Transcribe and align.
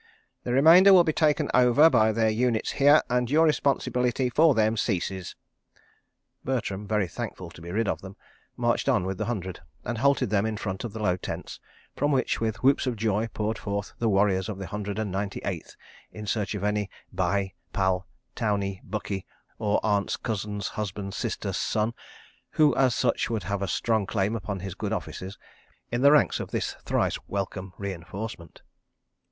"The 0.45 0.51
remainder 0.51 0.93
will 0.93 1.03
be 1.03 1.13
taken 1.13 1.47
over 1.53 1.87
by 1.87 2.11
their 2.11 2.31
units 2.31 2.71
here, 2.71 3.03
and 3.07 3.29
your 3.29 3.45
responsibility 3.45 4.31
for 4.31 4.55
them 4.55 4.75
ceases." 4.75 5.35
Bertram, 6.43 6.87
very 6.87 7.07
thankful 7.07 7.51
to 7.51 7.61
be 7.61 7.69
rid 7.69 7.87
of 7.87 8.01
them, 8.01 8.15
marched 8.57 8.89
on 8.89 9.05
with 9.05 9.19
the 9.19 9.25
Hundred, 9.25 9.59
and 9.85 9.99
halted 9.99 10.31
them 10.31 10.43
in 10.47 10.57
front 10.57 10.83
of 10.83 10.93
the 10.93 11.03
low 11.03 11.17
tents, 11.17 11.59
from 11.95 12.11
which, 12.11 12.41
with 12.41 12.63
whoops 12.63 12.87
of 12.87 12.95
joy, 12.95 13.27
poured 13.27 13.59
forth 13.59 13.93
the 13.99 14.09
warriors 14.09 14.49
of 14.49 14.57
the 14.57 14.65
Hundred 14.65 14.97
and 14.97 15.11
Ninety 15.11 15.39
Eighth 15.45 15.75
in 16.11 16.25
search 16.25 16.55
of 16.55 16.63
any 16.63 16.89
bhai, 17.13 17.53
pal, 17.71 18.07
townee, 18.35 18.81
bucky, 18.83 19.27
or 19.59 19.79
aunt's 19.83 20.17
cousin's 20.17 20.69
husband's 20.69 21.15
sister's 21.15 21.57
son—(who, 21.57 22.75
as 22.75 22.95
such, 22.95 23.29
would 23.29 23.43
have 23.43 23.61
a 23.61 23.67
strong 23.67 24.07
claim 24.07 24.35
upon 24.35 24.61
his 24.61 24.73
good 24.73 24.93
offices)—in 24.93 26.01
the 26.01 26.11
ranks 26.11 26.39
of 26.39 26.49
this 26.49 26.71
thrice 26.85 27.19
welcome 27.27 27.73
reinforcement. 27.77 28.63